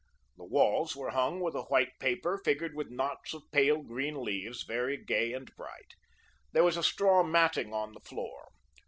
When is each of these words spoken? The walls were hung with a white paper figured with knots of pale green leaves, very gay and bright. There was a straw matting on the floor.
The 0.35 0.45
walls 0.45 0.95
were 0.95 1.11
hung 1.11 1.41
with 1.41 1.53
a 1.53 1.65
white 1.65 1.99
paper 1.99 2.39
figured 2.43 2.73
with 2.73 2.89
knots 2.89 3.35
of 3.35 3.43
pale 3.51 3.83
green 3.83 4.15
leaves, 4.23 4.63
very 4.63 4.97
gay 4.97 5.31
and 5.31 5.55
bright. 5.55 5.93
There 6.53 6.63
was 6.63 6.75
a 6.75 6.81
straw 6.81 7.21
matting 7.21 7.71
on 7.71 7.93
the 7.93 7.99
floor. 7.99 8.49